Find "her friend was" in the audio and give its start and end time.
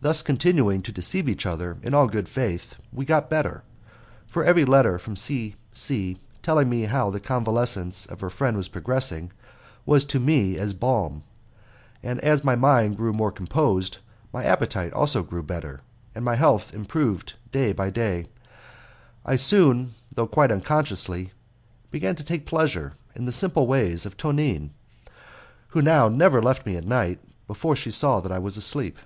8.20-8.68